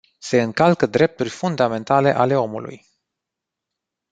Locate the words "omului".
2.35-2.85